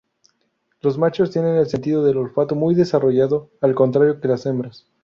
Los 0.81 0.97
machos 0.97 1.29
tienen 1.29 1.57
el 1.57 1.67
sentido 1.69 2.03
del 2.03 2.17
olfato 2.17 2.55
muy 2.55 2.73
desarrollado, 2.73 3.51
al 3.61 3.75
contrario 3.75 4.19
que 4.19 4.29
las 4.29 4.47
hembras. 4.47 4.87